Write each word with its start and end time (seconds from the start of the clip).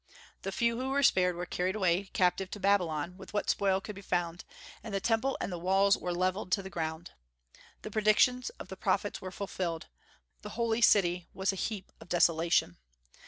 The 0.41 0.51
few 0.51 0.79
who 0.79 0.89
were 0.89 1.03
spared 1.03 1.35
were 1.35 1.45
carried 1.45 1.75
away 1.75 2.05
captive 2.05 2.49
to 2.49 2.59
Babylon 2.59 3.17
with 3.17 3.35
what 3.35 3.51
spoil 3.51 3.79
could 3.79 3.93
be 3.93 4.01
found, 4.01 4.43
and 4.83 4.95
the 4.95 4.99
Temple 4.99 5.37
and 5.39 5.51
the 5.51 5.59
walls 5.59 5.95
were 5.95 6.11
levelled 6.11 6.51
to 6.53 6.63
the 6.63 6.71
ground. 6.71 7.11
The 7.83 7.91
predictions 7.91 8.49
of 8.59 8.69
the 8.69 8.77
prophets 8.77 9.21
were 9.21 9.29
fulfilled, 9.29 9.89
the 10.41 10.57
holy 10.57 10.81
city 10.81 11.27
was 11.35 11.53
a 11.53 11.55
heap 11.55 11.91
of 12.01 12.09
desolation. 12.09 12.77